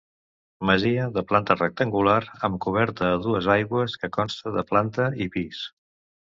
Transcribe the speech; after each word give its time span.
Masia 0.69 1.03
de 1.17 1.23
planta 1.31 1.57
rectangular, 1.57 2.17
amb 2.49 2.59
coberta 2.67 3.11
a 3.11 3.21
dues 3.27 3.53
aigües, 3.59 4.01
que 4.07 4.13
consta 4.19 4.57
de 4.59 4.67
planta 4.75 5.11
i 5.29 5.33
pis. 5.39 5.65